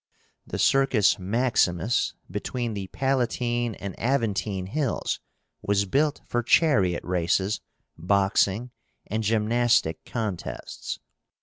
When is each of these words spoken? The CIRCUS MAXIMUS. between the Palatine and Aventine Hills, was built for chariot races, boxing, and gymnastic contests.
The 0.47 0.57
CIRCUS 0.57 1.19
MAXIMUS. 1.19 2.15
between 2.31 2.73
the 2.73 2.87
Palatine 2.87 3.75
and 3.75 3.93
Aventine 3.99 4.65
Hills, 4.69 5.19
was 5.61 5.85
built 5.85 6.21
for 6.25 6.41
chariot 6.41 7.03
races, 7.03 7.61
boxing, 7.99 8.71
and 9.05 9.21
gymnastic 9.21 10.03
contests. 10.03 10.97